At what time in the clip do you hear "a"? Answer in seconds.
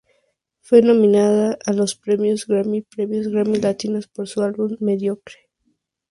1.63-1.73